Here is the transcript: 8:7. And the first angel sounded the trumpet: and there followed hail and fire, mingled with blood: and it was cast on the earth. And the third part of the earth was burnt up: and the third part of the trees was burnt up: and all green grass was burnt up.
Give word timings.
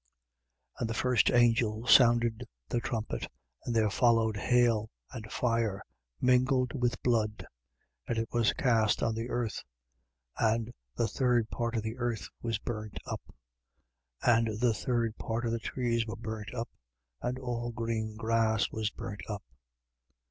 8:7. 0.77 0.81
And 0.81 0.89
the 0.89 0.93
first 0.95 1.29
angel 1.29 1.85
sounded 1.85 2.47
the 2.69 2.79
trumpet: 2.79 3.27
and 3.65 3.75
there 3.75 3.91
followed 3.91 4.35
hail 4.35 4.89
and 5.11 5.31
fire, 5.31 5.83
mingled 6.19 6.71
with 6.73 6.99
blood: 7.03 7.45
and 8.07 8.17
it 8.17 8.27
was 8.31 8.51
cast 8.53 9.03
on 9.03 9.13
the 9.13 9.29
earth. 9.29 9.61
And 10.39 10.73
the 10.95 11.07
third 11.07 11.51
part 11.51 11.75
of 11.75 11.83
the 11.83 11.97
earth 11.97 12.29
was 12.41 12.57
burnt 12.57 12.97
up: 13.05 13.21
and 14.23 14.47
the 14.59 14.73
third 14.73 15.17
part 15.19 15.45
of 15.45 15.51
the 15.51 15.59
trees 15.59 16.07
was 16.07 16.17
burnt 16.19 16.51
up: 16.55 16.69
and 17.21 17.37
all 17.37 17.71
green 17.71 18.15
grass 18.17 18.71
was 18.71 18.89
burnt 18.89 19.21
up. 19.29 19.43